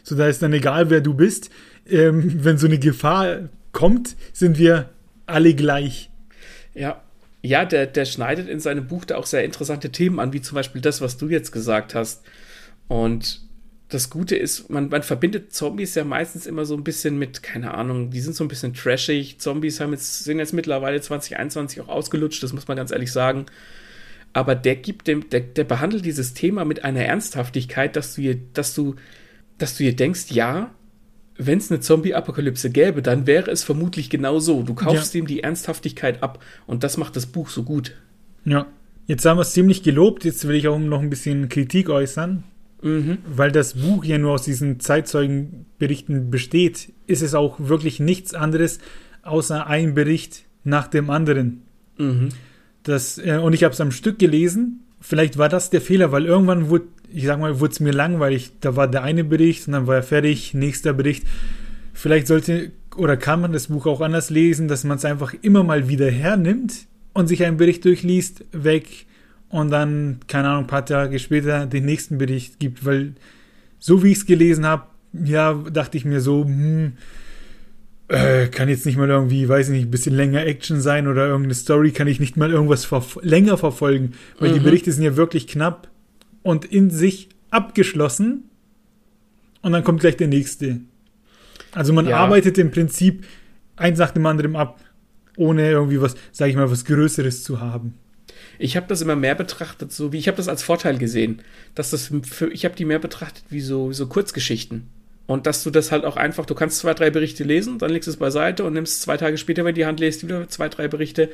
So, 0.04 0.16
da 0.16 0.28
ist 0.28 0.42
dann 0.42 0.54
egal, 0.54 0.90
wer 0.90 1.02
du 1.02 1.14
bist. 1.14 1.50
Ähm, 1.88 2.44
wenn 2.44 2.58
so 2.58 2.68
eine 2.68 2.80
Gefahr 2.80 3.50
kommt, 3.72 4.16
sind 4.34 4.58
wir 4.58 4.90
alle 5.26 5.54
gleich. 5.54 6.10
Ja. 6.74 7.02
Ja, 7.44 7.64
der, 7.64 7.86
der 7.86 8.06
schneidet 8.06 8.50
in 8.50 8.60
seinem 8.60 8.88
Buch 8.88 9.06
da 9.06 9.16
auch 9.16 9.26
sehr 9.26 9.46
interessante 9.46 9.92
Themen 9.92 10.20
an, 10.20 10.34
wie 10.34 10.42
zum 10.42 10.56
Beispiel 10.56 10.82
das, 10.82 11.02
was 11.02 11.18
du 11.18 11.30
jetzt 11.30 11.52
gesagt 11.52 11.94
hast. 11.94 12.26
Und 12.88 13.42
das 13.90 14.10
Gute 14.10 14.36
ist, 14.36 14.70
man, 14.70 14.90
man 14.90 15.04
verbindet 15.04 15.54
Zombies 15.54 15.96
ja 15.96 16.04
meistens 16.04 16.46
immer 16.46 16.66
so 16.66 16.76
ein 16.76 16.84
bisschen 16.84 17.18
mit, 17.18 17.44
keine 17.44 17.74
Ahnung, 17.74 18.10
die 18.10 18.20
sind 18.20 18.36
so 18.36 18.44
ein 18.44 18.50
bisschen 18.50 18.74
trashig. 18.74 19.40
Zombies 19.40 19.80
haben 19.80 19.92
jetzt, 19.94 20.24
sind 20.24 20.40
jetzt 20.40 20.54
mittlerweile 20.54 21.00
2021 21.00 21.82
auch 21.82 21.88
ausgelutscht, 21.88 22.44
das 22.44 22.54
muss 22.54 22.68
man 22.68 22.76
ganz 22.76 22.92
ehrlich 22.92 23.12
sagen. 23.12 23.46
Aber 24.34 24.56
der 24.56 24.76
gibt 24.76 25.08
dem, 25.08 25.30
der, 25.30 25.42
der 25.42 25.64
behandelt 25.64 26.06
dieses 26.06 26.34
Thema 26.34 26.66
mit 26.66 26.84
einer 26.84 27.02
Ernsthaftigkeit, 27.02 27.96
dass 27.96 28.16
du 28.16 28.22
ihr, 28.22 28.38
dass 28.54 28.76
du, 28.76 28.96
dass 29.58 29.78
du 29.78 29.84
dir 29.84 29.96
denkst, 29.96 30.32
ja, 30.32 30.72
wenn 31.38 31.60
es 31.60 31.72
eine 31.72 31.80
Zombie-Apokalypse 31.80 32.70
gäbe, 32.72 33.02
dann 33.02 33.28
wäre 33.28 33.52
es 33.52 33.64
vermutlich 33.64 34.10
genau 34.10 34.40
so. 34.40 34.64
Du 34.64 34.74
kaufst 34.74 35.14
ja. 35.14 35.20
ihm 35.20 35.28
die 35.28 35.44
Ernsthaftigkeit 35.44 36.24
ab 36.24 36.44
und 36.66 36.84
das 36.84 36.98
macht 36.98 37.16
das 37.16 37.28
Buch 37.28 37.50
so 37.50 37.64
gut. 37.64 37.96
Ja. 38.46 38.68
Jetzt 39.06 39.26
haben 39.26 39.38
wir 39.38 39.44
es 39.44 39.54
ziemlich 39.54 39.84
gelobt, 39.84 40.26
jetzt 40.26 40.48
will 40.48 40.56
ich 40.56 40.68
auch 40.68 40.78
noch 40.80 41.02
ein 41.02 41.10
bisschen 41.10 41.48
Kritik 41.48 41.90
äußern. 41.90 42.44
Mhm. 42.82 43.20
Weil 43.26 43.52
das 43.52 43.76
Buch 43.76 44.04
ja 44.04 44.18
nur 44.18 44.34
aus 44.34 44.44
diesen 44.44 44.80
Zeitzeugenberichten 44.80 46.30
besteht, 46.30 46.94
ist 47.08 47.22
es 47.22 47.34
auch 47.34 47.56
wirklich 47.60 48.00
nichts 48.00 48.34
anderes 48.34 48.80
außer 49.24 49.68
ein 49.68 49.94
Bericht 49.94 50.44
nach 50.64 50.88
dem 50.88 51.10
anderen. 51.10 51.64
Mhm. 51.98 52.30
Das, 52.88 53.18
äh, 53.18 53.40
und 53.42 53.54
ich 53.54 53.64
habe 53.64 53.74
es 53.74 53.82
am 53.82 53.92
Stück 53.92 54.20
gelesen. 54.20 54.84
Vielleicht 55.02 55.38
war 55.38 55.50
das 55.50 55.70
der 55.70 55.82
Fehler, 55.82 56.12
weil 56.12 56.26
irgendwann 56.26 56.70
wurde, 56.70 56.86
ich 57.14 57.26
sag 57.26 57.40
mal, 57.40 57.60
wurde 57.60 57.72
es 57.72 57.80
mir 57.80 57.92
langweilig. 57.92 58.52
Da 58.62 58.76
war 58.76 58.88
der 58.88 59.04
eine 59.04 59.24
Bericht 59.24 59.68
und 59.68 59.74
dann 59.74 59.88
war 59.88 59.96
er 59.96 60.04
fertig, 60.04 60.54
nächster 60.54 60.94
Bericht. 60.94 61.26
Vielleicht 61.94 62.28
sollte 62.28 62.72
oder 62.96 63.16
kann 63.16 63.42
man 63.42 63.54
das 63.54 63.68
Buch 63.68 63.86
auch 63.86 64.02
anders 64.02 64.30
lesen, 64.30 64.68
dass 64.68 64.84
man 64.84 64.98
es 64.98 65.06
einfach 65.06 65.36
immer 65.42 65.64
mal 65.64 65.88
wieder 65.88 66.10
hernimmt 66.10 66.88
und 67.14 67.28
sich 67.28 67.46
einen 67.46 67.58
Bericht 67.58 67.86
durchliest, 67.86 68.46
weg, 68.52 69.06
und 69.50 69.72
dann, 69.72 70.20
keine 70.28 70.50
Ahnung, 70.50 70.64
ein 70.66 70.68
paar 70.68 70.86
Tage 70.86 71.20
später 71.20 71.66
den 71.66 71.86
nächsten 71.86 72.18
Bericht 72.18 72.60
gibt, 72.60 72.86
weil 72.86 73.14
so 73.80 74.04
wie 74.04 74.12
ich 74.12 74.18
es 74.18 74.26
gelesen 74.26 74.66
habe, 74.66 74.84
ja, 75.14 75.54
dachte 75.54 75.98
ich 75.98 76.06
mir 76.06 76.20
so, 76.20 76.44
hm, 76.44 76.94
äh, 78.10 78.48
kann 78.48 78.70
jetzt 78.70 78.86
nicht 78.86 78.98
mal 78.98 79.10
irgendwie, 79.10 79.50
weiß 79.50 79.68
ich 79.70 79.76
nicht, 79.76 79.88
ein 79.88 79.92
bisschen 79.92 80.16
länger 80.16 80.46
Action 80.46 80.82
sein 80.82 81.08
oder 81.08 81.28
irgendeine 81.28 81.56
Story, 81.56 81.92
kann 81.92 82.08
ich 82.08 82.20
nicht 82.20 82.38
mal 82.38 82.52
irgendwas 82.52 82.86
verf 82.86 83.18
länger 83.22 83.58
verfolgen, 83.58 84.14
weil 84.40 84.50
mhm. 84.50 84.54
die 84.56 84.60
Berichte 84.62 84.92
sind 84.92 85.04
ja 85.04 85.18
wirklich 85.18 85.48
knapp 85.48 85.90
und 86.42 86.66
in 86.66 86.90
sich 86.90 87.30
abgeschlossen 87.52 88.50
und 89.62 89.74
dann 89.74 89.84
kommt 89.84 90.00
gleich 90.00 90.18
der 90.18 90.28
nächste. 90.28 90.80
Also 91.74 91.92
man 91.92 92.08
ja. 92.08 92.18
arbeitet 92.18 92.58
im 92.58 92.72
Prinzip 92.72 93.26
eins 93.76 94.00
nach 94.00 94.12
dem 94.12 94.26
anderen 94.26 94.56
ab, 94.56 94.80
ohne 95.36 95.70
irgendwie 95.70 96.02
was, 96.02 96.16
sage 96.32 96.52
ich 96.52 96.58
mal, 96.58 96.72
was 96.72 96.86
Größeres 96.86 97.44
zu 97.44 97.60
haben. 97.60 97.96
Ich 98.60 98.76
habe 98.76 98.88
das 98.88 99.02
immer 99.02 99.16
mehr 99.16 99.36
betrachtet, 99.36 99.92
so 99.92 100.14
wie 100.14 100.18
ich 100.18 100.28
habe 100.28 100.38
das 100.38 100.48
als 100.48 100.64
Vorteil 100.64 100.98
gesehen, 100.98 101.42
dass 101.76 101.92
das 101.92 102.12
für, 102.24 102.48
ich 102.52 102.66
habe 102.66 102.76
die 102.76 102.86
mehr 102.86 103.00
betrachtet 103.00 103.44
wie 103.50 103.62
so, 103.62 103.92
so 103.92 104.08
Kurzgeschichten. 104.08 104.88
Und 105.28 105.46
dass 105.46 105.64
du 105.64 105.70
das 105.70 105.92
halt 105.92 106.06
auch 106.06 106.16
einfach, 106.18 106.46
du 106.46 106.56
kannst 106.56 106.80
zwei, 106.80 106.94
drei 106.94 107.10
Berichte 107.10 107.44
lesen, 107.44 107.78
dann 107.78 107.92
legst 107.92 108.08
du 108.08 108.12
es 108.12 108.18
beiseite 108.18 108.64
und 108.64 108.74
nimmst 108.74 109.02
zwei 109.02 109.18
Tage 109.18 109.38
später, 109.38 109.66
wenn 109.66 109.76
die 109.76 109.86
Hand 109.86 110.00
lest, 110.00 110.24
wieder 110.24 110.48
zwei, 110.48 110.70
drei 110.70 110.88
Berichte. 110.88 111.30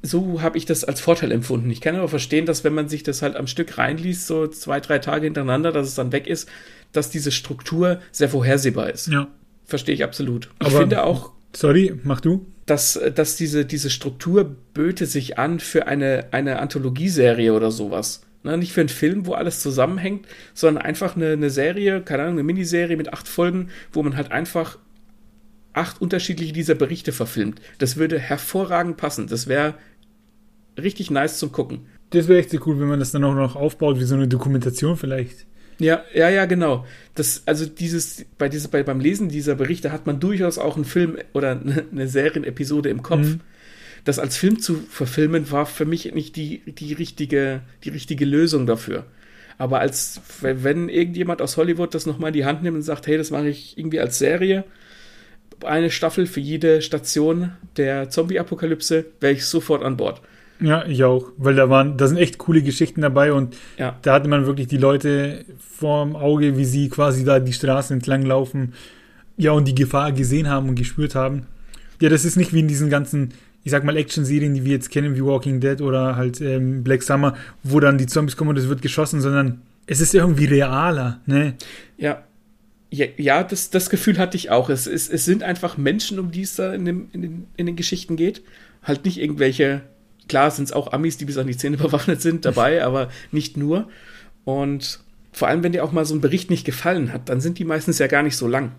So 0.00 0.42
habe 0.42 0.56
ich 0.56 0.64
das 0.64 0.84
als 0.84 1.00
Vorteil 1.00 1.32
empfunden. 1.32 1.70
Ich 1.70 1.80
kann 1.80 1.96
aber 1.96 2.08
verstehen, 2.08 2.46
dass 2.46 2.62
wenn 2.62 2.74
man 2.74 2.88
sich 2.88 3.02
das 3.02 3.20
halt 3.20 3.36
am 3.36 3.48
Stück 3.48 3.78
reinliest, 3.78 4.26
so 4.26 4.46
zwei, 4.46 4.80
drei 4.80 5.00
Tage 5.00 5.24
hintereinander, 5.24 5.72
dass 5.72 5.88
es 5.88 5.94
dann 5.96 6.12
weg 6.12 6.26
ist, 6.26 6.48
dass 6.92 7.10
diese 7.10 7.32
Struktur 7.32 8.00
sehr 8.12 8.28
vorhersehbar 8.28 8.90
ist. 8.90 9.08
Ja. 9.08 9.28
Verstehe 9.64 9.94
ich 9.94 10.04
absolut. 10.04 10.48
Ich 10.60 10.68
aber, 10.68 10.80
finde 10.80 11.04
auch. 11.04 11.32
Sorry, 11.54 11.94
mach 12.04 12.20
du 12.20 12.46
dass, 12.66 12.98
dass 13.14 13.36
diese, 13.36 13.64
diese 13.64 13.90
Struktur 13.90 14.44
böte 14.74 15.06
sich 15.06 15.38
an 15.38 15.60
für 15.60 15.86
eine, 15.86 16.28
eine 16.30 16.58
Anthologieserie 16.60 17.52
oder 17.52 17.70
sowas. 17.70 18.22
Ne, 18.44 18.58
nicht 18.58 18.72
für 18.72 18.80
einen 18.80 18.88
Film, 18.88 19.26
wo 19.26 19.34
alles 19.34 19.60
zusammenhängt, 19.60 20.26
sondern 20.52 20.84
einfach 20.84 21.14
eine, 21.14 21.32
eine 21.32 21.50
Serie, 21.50 22.00
keine 22.02 22.24
Ahnung, 22.24 22.34
eine 22.34 22.42
Miniserie 22.42 22.96
mit 22.96 23.12
acht 23.12 23.28
Folgen, 23.28 23.68
wo 23.92 24.02
man 24.02 24.16
halt 24.16 24.32
einfach 24.32 24.78
acht 25.72 26.00
unterschiedliche 26.00 26.52
dieser 26.52 26.74
Berichte 26.74 27.12
verfilmt. 27.12 27.60
Das 27.78 27.96
würde 27.96 28.18
hervorragend 28.18 28.96
passen. 28.96 29.28
Das 29.28 29.46
wäre 29.46 29.74
richtig 30.80 31.10
nice 31.10 31.38
zum 31.38 31.52
Gucken. 31.52 31.86
Das 32.10 32.28
wäre 32.28 32.40
echt 32.40 32.50
so 32.50 32.58
cool, 32.66 32.78
wenn 32.80 32.88
man 32.88 32.98
das 32.98 33.12
dann 33.12 33.24
auch 33.24 33.34
noch 33.34 33.56
aufbaut, 33.56 33.98
wie 33.98 34.04
so 34.04 34.14
eine 34.14 34.28
Dokumentation 34.28 34.96
vielleicht. 34.96 35.46
Ja, 35.78 36.02
ja, 36.14 36.28
ja, 36.28 36.44
genau. 36.44 36.86
Das, 37.14 37.42
also 37.46 37.66
dieses, 37.66 38.24
bei 38.38 38.48
diese, 38.48 38.68
bei, 38.68 38.82
beim 38.82 39.00
Lesen 39.00 39.28
dieser 39.28 39.54
Berichte 39.54 39.92
hat 39.92 40.06
man 40.06 40.20
durchaus 40.20 40.58
auch 40.58 40.76
einen 40.76 40.84
Film 40.84 41.16
oder 41.32 41.60
eine 41.92 42.08
Serienepisode 42.08 42.88
im 42.88 43.02
Kopf. 43.02 43.26
Mhm. 43.26 43.40
Das 44.04 44.18
als 44.18 44.36
Film 44.36 44.58
zu 44.58 44.74
verfilmen, 44.74 45.50
war 45.50 45.66
für 45.66 45.84
mich 45.84 46.12
nicht 46.12 46.36
die, 46.36 46.62
die, 46.66 46.92
richtige, 46.92 47.60
die 47.84 47.90
richtige 47.90 48.24
Lösung 48.24 48.66
dafür. 48.66 49.04
Aber 49.58 49.80
als, 49.80 50.20
wenn 50.40 50.88
irgendjemand 50.88 51.40
aus 51.40 51.56
Hollywood 51.56 51.94
das 51.94 52.06
nochmal 52.06 52.28
in 52.28 52.34
die 52.34 52.44
Hand 52.44 52.62
nimmt 52.62 52.76
und 52.76 52.82
sagt, 52.82 53.06
hey, 53.06 53.16
das 53.16 53.30
mache 53.30 53.48
ich 53.48 53.78
irgendwie 53.78 54.00
als 54.00 54.18
Serie, 54.18 54.64
eine 55.64 55.90
Staffel 55.90 56.26
für 56.26 56.40
jede 56.40 56.82
Station 56.82 57.52
der 57.76 58.10
Zombie-Apokalypse, 58.10 59.04
wäre 59.20 59.34
ich 59.34 59.46
sofort 59.46 59.84
an 59.84 59.96
Bord. 59.96 60.20
Ja, 60.60 60.84
ich 60.86 61.02
auch, 61.02 61.30
weil 61.36 61.56
da 61.56 61.68
waren, 61.70 61.96
da 61.96 62.06
sind 62.06 62.18
echt 62.18 62.38
coole 62.38 62.62
Geschichten 62.62 63.00
dabei 63.00 63.32
und 63.32 63.56
ja. 63.78 63.98
da 64.02 64.14
hatte 64.14 64.28
man 64.28 64.46
wirklich 64.46 64.68
die 64.68 64.76
Leute 64.76 65.44
vorm 65.58 66.14
Auge, 66.14 66.56
wie 66.56 66.64
sie 66.64 66.88
quasi 66.88 67.24
da 67.24 67.40
die 67.40 67.52
Straßen 67.52 67.96
entlang 67.96 68.22
laufen, 68.22 68.74
ja, 69.36 69.52
und 69.52 69.66
die 69.66 69.74
Gefahr 69.74 70.12
gesehen 70.12 70.48
haben 70.48 70.68
und 70.68 70.76
gespürt 70.76 71.14
haben. 71.14 71.46
Ja, 72.02 72.08
das 72.08 72.24
ist 72.24 72.36
nicht 72.36 72.52
wie 72.52 72.58
in 72.58 72.66
diesen 72.66 72.90
ganzen, 72.90 73.32
ich 73.62 73.70
sag 73.70 73.84
mal, 73.84 73.96
Action-Serien, 73.96 74.54
die 74.54 74.64
wir 74.64 74.72
jetzt 74.72 74.90
kennen, 74.90 75.14
wie 75.14 75.24
Walking 75.24 75.60
Dead 75.60 75.80
oder 75.80 76.16
halt 76.16 76.40
ähm, 76.40 76.82
Black 76.82 77.04
Summer, 77.04 77.36
wo 77.62 77.78
dann 77.78 77.96
die 77.96 78.06
Zombies 78.06 78.36
kommen 78.36 78.50
und 78.50 78.58
es 78.58 78.68
wird 78.68 78.82
geschossen, 78.82 79.20
sondern 79.20 79.62
es 79.86 80.00
ist 80.00 80.12
irgendwie 80.12 80.46
realer, 80.46 81.20
ne? 81.26 81.54
Ja. 81.96 82.24
Ja, 82.90 83.42
das, 83.42 83.70
das 83.70 83.88
Gefühl 83.88 84.18
hatte 84.18 84.36
ich 84.36 84.50
auch. 84.50 84.68
Es, 84.68 84.86
es, 84.86 85.08
es 85.08 85.24
sind 85.24 85.42
einfach 85.42 85.78
Menschen, 85.78 86.18
um 86.18 86.30
die 86.30 86.42
es 86.42 86.56
da 86.56 86.74
in, 86.74 86.84
dem, 86.84 87.08
in, 87.12 87.22
den, 87.22 87.46
in 87.56 87.64
den 87.64 87.76
Geschichten 87.76 88.16
geht. 88.16 88.42
Halt 88.82 89.06
nicht 89.06 89.18
irgendwelche 89.18 89.82
Klar 90.28 90.50
sind 90.50 90.64
es 90.64 90.72
auch 90.72 90.92
Amis, 90.92 91.16
die 91.16 91.24
bis 91.24 91.38
an 91.38 91.46
die 91.46 91.56
Zähne 91.56 91.76
bewaffnet 91.78 92.20
sind, 92.20 92.44
dabei, 92.44 92.84
aber 92.84 93.10
nicht 93.30 93.56
nur. 93.56 93.88
Und 94.44 95.00
vor 95.32 95.48
allem, 95.48 95.62
wenn 95.62 95.72
dir 95.72 95.84
auch 95.84 95.92
mal 95.92 96.04
so 96.04 96.14
ein 96.14 96.20
Bericht 96.20 96.50
nicht 96.50 96.64
gefallen 96.64 97.12
hat, 97.12 97.28
dann 97.28 97.40
sind 97.40 97.58
die 97.58 97.64
meistens 97.64 97.98
ja 97.98 98.08
gar 98.08 98.22
nicht 98.22 98.36
so 98.36 98.48
lang. 98.48 98.72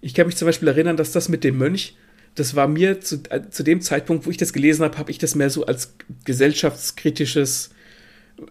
Ich 0.00 0.14
kann 0.14 0.26
mich 0.26 0.36
zum 0.36 0.46
Beispiel 0.46 0.68
erinnern, 0.68 0.96
dass 0.96 1.12
das 1.12 1.28
mit 1.28 1.44
dem 1.44 1.58
Mönch, 1.58 1.96
das 2.40 2.56
war 2.56 2.66
mir 2.66 3.00
zu, 3.00 3.20
äh, 3.28 3.50
zu 3.50 3.62
dem 3.62 3.80
Zeitpunkt, 3.80 4.26
wo 4.26 4.30
ich 4.30 4.36
das 4.36 4.52
gelesen 4.52 4.82
habe, 4.82 4.98
habe 4.98 5.10
ich 5.10 5.18
das 5.18 5.34
mehr 5.34 5.50
so 5.50 5.66
als 5.66 5.94
gesellschaftskritisches 6.24 7.70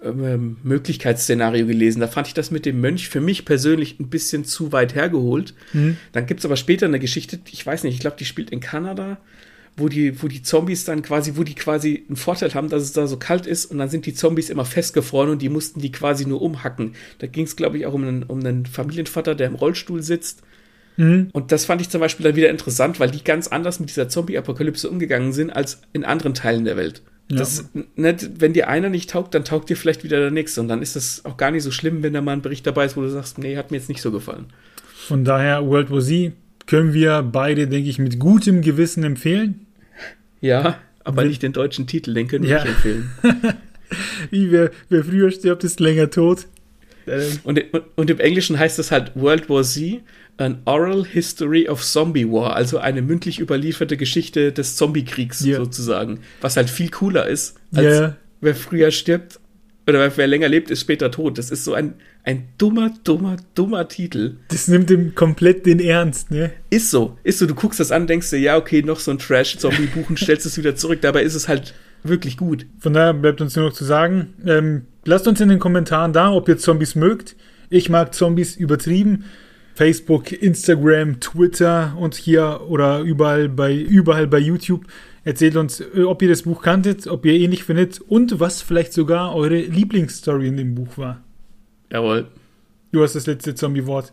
ähm, 0.04 0.58
Möglichkeitsszenario 0.64 1.66
gelesen. 1.66 2.00
Da 2.00 2.08
fand 2.08 2.28
ich 2.28 2.36
das 2.36 2.52
mit 2.52 2.66
dem 2.66 2.80
Mönch 2.80 3.10
für 3.10 3.20
mich 3.20 3.46
persönlich 3.46 4.00
ein 4.00 4.10
bisschen 4.10 4.46
zu 4.46 4.72
weit 4.72 4.94
hergeholt. 4.94 5.56
Mhm. 5.74 5.98
Dann 6.12 6.28
gibt 6.28 6.42
es 6.42 6.46
aber 6.46 6.56
später 6.56 6.86
eine 6.86 7.00
Geschichte, 7.00 7.40
ich 7.52 7.66
weiß 7.66 7.84
nicht, 7.84 7.96
ich 7.96 8.00
glaube, 8.00 8.18
die 8.18 8.26
spielt 8.26 8.52
in 8.52 8.60
Kanada 8.60 9.18
wo 9.80 9.88
die, 9.88 10.22
wo 10.22 10.28
die 10.28 10.44
Zombies 10.44 10.84
dann 10.84 11.02
quasi, 11.02 11.34
wo 11.36 11.44
die 11.44 11.56
quasi 11.56 12.04
einen 12.08 12.18
Vorteil 12.18 12.54
haben, 12.54 12.70
dass 12.70 12.84
es 12.84 12.92
da 12.92 13.08
so 13.08 13.18
kalt 13.18 13.46
ist 13.46 13.66
und 13.66 13.78
dann 13.78 13.90
sind 13.90 14.06
die 14.06 14.14
Zombies 14.14 14.50
immer 14.50 14.66
festgefroren 14.66 15.30
und 15.30 15.42
die 15.42 15.50
mussten 15.50 15.80
die 15.80 15.92
quasi 15.92 16.26
nur 16.26 16.42
umhacken. 16.42 16.96
Da 17.20 17.28
ging 17.28 17.46
es, 17.46 17.56
glaube 17.56 17.78
ich, 17.78 17.86
auch 17.86 17.94
um 17.94 18.04
einen, 18.04 18.24
um 18.24 18.40
einen 18.40 18.66
Familienvater, 18.66 19.36
der 19.36 19.48
im 19.48 19.56
Rollstuhl 19.56 20.04
sitzt. 20.04 20.42
Mhm. 21.00 21.30
Und 21.32 21.54
das 21.54 21.64
fand 21.64 21.80
ich 21.80 21.90
zum 21.90 22.02
Beispiel 22.02 22.26
dann 22.26 22.36
wieder 22.36 22.50
interessant, 22.50 23.00
weil 23.00 23.10
die 23.10 23.24
ganz 23.24 23.48
anders 23.48 23.80
mit 23.80 23.90
dieser 23.90 24.10
Zombie-Apokalypse 24.10 24.90
umgegangen 24.90 25.32
sind 25.32 25.50
als 25.50 25.82
in 25.94 26.04
anderen 26.04 26.34
Teilen 26.34 26.66
der 26.66 26.76
Welt. 26.76 27.02
Ja. 27.30 27.38
Das, 27.38 27.70
ne, 27.96 28.18
wenn 28.38 28.52
dir 28.52 28.68
einer 28.68 28.90
nicht 28.90 29.10
taugt, 29.10 29.34
dann 29.34 29.46
taugt 29.46 29.70
dir 29.70 29.78
vielleicht 29.78 30.04
wieder 30.04 30.20
der 30.20 30.32
nächste. 30.32 30.60
Und 30.60 30.68
dann 30.68 30.82
ist 30.82 30.98
das 30.98 31.24
auch 31.24 31.38
gar 31.38 31.52
nicht 31.52 31.64
so 31.64 31.72
schlimm, 31.72 32.04
wenn 32.04 32.12
da 32.12 32.22
mal 32.22 32.34
ein 32.34 32.42
Bericht 32.42 32.68
dabei 32.68 32.84
ist, 32.84 32.98
wo 32.98 33.02
du 33.02 33.10
sagst, 33.10 33.38
nee, 33.38 33.56
hat 33.56 33.72
mir 33.72 33.78
jetzt 33.78 33.88
nicht 33.88 34.02
so 34.02 34.12
gefallen. 34.12 34.48
Von 35.08 35.24
daher, 35.24 35.66
World 35.66 35.90
War 35.90 36.02
Z 36.02 36.34
können 36.68 36.94
wir 36.94 37.22
beide, 37.22 37.68
denke 37.68 37.90
ich, 37.90 37.98
mit 37.98 38.20
gutem 38.20 38.62
Gewissen 38.62 39.04
empfehlen. 39.04 39.68
Ja, 40.42 40.80
aber 41.06 41.24
nicht 41.24 41.42
den 41.42 41.54
deutschen 41.54 41.88
Titel, 41.88 42.14
den 42.14 42.28
können 42.28 42.44
wir 42.44 42.52
ja. 42.52 42.64
nicht 42.64 42.74
empfehlen. 42.74 43.10
Wie, 44.32 44.52
wer, 44.52 44.72
wer 44.90 45.04
früher 45.04 45.32
stirbt, 45.32 45.64
ist 45.64 45.80
länger 45.80 46.10
tot. 46.10 46.46
Und, 47.44 47.64
und, 47.74 47.84
und, 47.96 48.10
im 48.10 48.20
Englischen 48.20 48.60
heißt 48.60 48.78
das 48.78 48.92
halt 48.92 49.14
World 49.16 49.50
War 49.50 49.64
Z, 49.64 50.02
an 50.40 50.62
Oral 50.66 51.06
History 51.06 51.68
of 51.68 51.84
Zombie 51.84 52.26
War, 52.32 52.56
also 52.56 52.78
eine 52.78 53.02
mündlich 53.02 53.40
überlieferte 53.40 53.98
Geschichte 53.98 54.52
des 54.54 54.78
Zombiekriegs 54.78 55.46
yeah. 55.46 55.58
sozusagen. 55.58 56.22
Was 56.42 56.56
halt 56.56 56.70
viel 56.70 56.90
cooler 56.90 57.28
ist, 57.28 57.58
als 57.74 57.86
yeah. 57.86 58.18
wer 58.40 58.56
früher 58.56 58.92
stirbt 58.92 59.40
oder 59.86 60.16
wer 60.16 60.28
länger 60.28 60.48
lebt, 60.48 60.72
ist 60.72 60.82
später 60.82 61.12
tot. 61.12 61.38
Das 61.38 61.52
ist 61.52 61.66
so 61.66 61.74
ein, 61.74 61.96
ein 62.24 62.48
dummer, 62.58 62.94
dummer, 63.04 63.36
dummer 63.54 63.88
Titel. 63.88 64.38
Das 64.48 64.68
nimmt 64.68 64.90
ihm 64.92 65.14
komplett 65.14 65.66
den 65.66 65.80
Ernst, 65.80 66.32
ne? 66.32 66.52
Ist 66.70 66.92
so. 66.92 67.18
Ist 67.24 67.40
so. 67.40 67.46
Du 67.46 67.56
guckst 67.56 67.80
das 67.80 67.92
an, 67.92 68.08
denkst 68.08 68.30
dir, 68.30 68.40
ja, 68.40 68.56
okay, 68.56 68.82
noch 68.82 69.00
so 69.00 69.12
ein 69.12 69.20
Trash-Zombie 69.20 69.88
buchen, 69.88 70.16
stellst 70.18 70.46
es 70.46 70.58
wieder 70.58 70.76
zurück. 70.76 71.02
Dabei 71.02 71.24
ist 71.24 71.36
es 71.36 71.48
halt 71.50 71.74
wirklich 72.04 72.38
gut. 72.38 72.66
Von 72.80 72.94
daher 72.94 73.14
bleibt 73.14 73.42
uns 73.42 73.56
nur 73.56 73.66
noch 73.66 73.74
zu 73.74 73.84
sagen, 73.84 74.36
ähm, 74.46 74.86
lasst 75.04 75.28
uns 75.28 75.42
in 75.42 75.50
den 75.50 75.60
Kommentaren 75.60 76.14
da, 76.14 76.32
ob 76.32 76.48
ihr 76.48 76.58
Zombies 76.58 76.96
mögt. 76.96 77.36
Ich 77.70 77.90
mag 77.90 78.14
Zombies 78.14 78.56
übertrieben. 78.56 79.26
Facebook, 79.80 80.34
Instagram, 80.34 81.22
Twitter 81.22 81.96
und 81.98 82.14
hier 82.14 82.64
oder 82.68 83.00
überall 83.00 83.48
bei, 83.48 83.74
überall 83.74 84.28
bei 84.28 84.40
YouTube. 84.40 84.86
Erzählt 85.24 85.56
uns, 85.56 85.80
äh, 85.80 86.04
ob 86.04 86.22
ihr 86.22 86.28
das 86.28 86.42
Buch 86.42 86.62
kanntet, 86.62 87.08
ob 87.08 87.26
ihr 87.26 87.32
ähnlich 87.32 87.64
findet 87.64 88.02
und 88.02 88.42
was 88.42 88.62
vielleicht 88.62 88.92
sogar 88.92 89.34
eure 89.34 89.56
Lieblingsstory 89.56 90.50
in 90.50 90.58
dem 90.58 90.76
Buch 90.76 90.98
war. 90.98 91.24
Jawohl. 91.90 92.28
Du 92.92 93.02
hast 93.02 93.16
das 93.16 93.26
letzte 93.26 93.56
Zombie-Wort. 93.56 94.12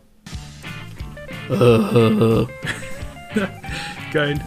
Geil. 4.13 4.39